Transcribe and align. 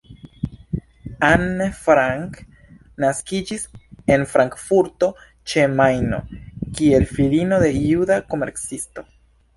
Anne 1.25 1.65
Frank 1.81 2.39
naskiĝis 3.05 3.67
en 4.15 4.25
Frankfurto 4.33 5.11
ĉe 5.53 5.67
Majno 5.77 6.23
kiel 6.81 7.07
filino 7.17 7.61
de 7.67 7.73
juda 7.85 8.23
komercisto. 8.35 9.07